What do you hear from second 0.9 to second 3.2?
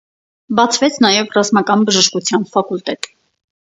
նաև ռազմական բժշկության ֆակուլտետ։